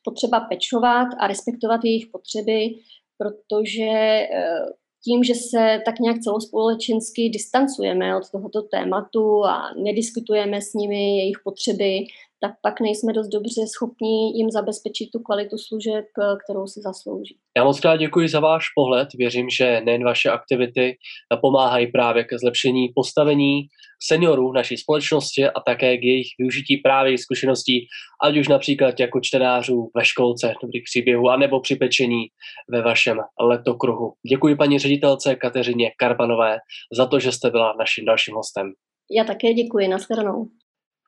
potřeba 0.03 0.39
pečovat 0.39 1.07
a 1.19 1.27
respektovat 1.27 1.81
jejich 1.83 2.07
potřeby, 2.07 2.75
protože 3.17 4.27
uh, 4.33 4.69
tím, 5.03 5.23
že 5.23 5.35
se 5.35 5.81
tak 5.85 5.99
nějak 5.99 6.19
celospolečensky 6.19 7.29
distancujeme 7.29 8.17
od 8.17 8.31
tohoto 8.31 8.61
tématu 8.61 9.45
a 9.45 9.73
nediskutujeme 9.83 10.61
s 10.61 10.73
nimi 10.73 11.17
jejich 11.17 11.37
potřeby, 11.43 11.99
tak 12.41 12.51
pak 12.61 12.81
nejsme 12.81 13.13
dost 13.13 13.27
dobře 13.27 13.61
schopni 13.75 14.37
jim 14.37 14.51
zabezpečit 14.51 15.09
tu 15.13 15.19
kvalitu 15.19 15.57
služeb, 15.57 16.05
kterou 16.43 16.67
si 16.67 16.79
zaslouží. 16.81 17.37
Já 17.57 17.63
moc 17.63 17.79
krát 17.79 17.97
děkuji 17.97 18.27
za 18.27 18.39
váš 18.39 18.65
pohled. 18.75 19.07
Věřím, 19.13 19.49
že 19.49 19.81
nejen 19.85 20.03
vaše 20.03 20.29
aktivity 20.29 20.97
pomáhají 21.41 21.87
právě 21.87 22.23
ke 22.23 22.37
zlepšení 22.37 22.89
postavení 22.95 23.61
seniorů 24.07 24.51
v 24.51 24.53
naší 24.53 24.77
společnosti 24.77 25.47
a 25.47 25.59
také 25.59 25.97
k 25.97 26.03
jejich 26.03 26.27
využití 26.39 26.77
právě 26.77 27.17
zkušeností, 27.17 27.87
ať 28.23 28.37
už 28.37 28.47
například 28.47 28.99
jako 28.99 29.19
čtenářů 29.21 29.91
ve 29.95 30.05
školce 30.05 30.53
dobrých 30.61 30.83
příběhů, 30.83 31.29
anebo 31.29 31.59
při 31.61 31.75
pečení 31.75 32.27
ve 32.69 32.81
vašem 32.81 33.17
letokruhu. 33.39 34.13
Děkuji 34.29 34.55
paní 34.55 34.79
ředitelce 34.79 35.35
Kateřině 35.35 35.91
Karpanové 35.97 36.57
za 36.97 37.05
to, 37.05 37.19
že 37.19 37.31
jste 37.31 37.49
byla 37.49 37.75
naším 37.79 38.05
dalším 38.05 38.35
hostem. 38.35 38.71
Já 39.11 39.23
také 39.23 39.53
děkuji, 39.53 39.87
nashledanou. 39.87 40.47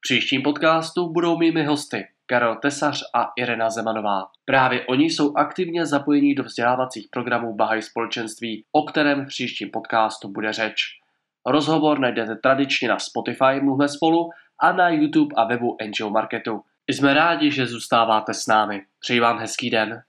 Příštím 0.04 0.42
podcastu 0.42 1.10
budou 1.10 1.38
mými 1.38 1.64
hosty 1.64 2.08
Karel 2.26 2.56
Tesař 2.56 3.04
a 3.14 3.32
Irena 3.36 3.70
Zemanová. 3.70 4.28
Právě 4.46 4.86
oni 4.86 5.06
jsou 5.06 5.36
aktivně 5.36 5.86
zapojení 5.86 6.36
do 6.36 6.44
vzdělávacích 6.44 7.08
programů 7.12 7.56
Bahaj 7.56 7.82
společenství, 7.82 8.64
o 8.72 8.84
kterém 8.84 9.26
v 9.26 9.28
příštím 9.28 9.70
podcastu 9.70 10.28
bude 10.28 10.54
řeč. 10.54 10.84
Rozhovor 11.46 12.00
najdete 12.00 12.36
tradičně 12.36 12.88
na 12.88 13.00
Spotify 13.00 13.62
Mluvme 13.62 13.88
spolu 13.88 14.30
a 14.60 14.72
na 14.72 14.90
YouTube 14.90 15.36
a 15.38 15.44
webu 15.44 15.78
Angel 15.82 16.10
Marketu. 16.10 16.62
Jsme 16.88 17.14
rádi, 17.14 17.52
že 17.52 17.68
zůstáváte 17.68 18.34
s 18.34 18.48
námi. 18.48 18.82
Přeji 19.00 19.20
vám 19.20 19.40
hezký 19.40 19.70
den. 19.70 20.02